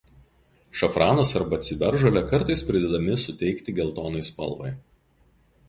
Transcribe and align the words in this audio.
Šafranas 0.79 1.33
arba 1.39 1.59
ciberžolė 1.67 2.23
kartais 2.33 2.65
pridedami 2.71 3.19
suteikti 3.27 3.79
geltonai 3.81 4.25
spalvai. 4.33 4.77